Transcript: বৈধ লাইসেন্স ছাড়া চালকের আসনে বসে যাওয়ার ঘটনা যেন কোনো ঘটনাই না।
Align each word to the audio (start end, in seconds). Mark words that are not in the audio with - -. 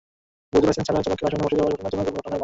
বৈধ 0.51 0.63
লাইসেন্স 0.67 0.85
ছাড়া 0.89 1.05
চালকের 1.05 1.27
আসনে 1.27 1.39
বসে 1.45 1.57
যাওয়ার 1.59 1.73
ঘটনা 1.85 2.01
যেন 2.05 2.11
কোনো 2.15 2.17
ঘটনাই 2.25 2.31
না। 2.37 2.39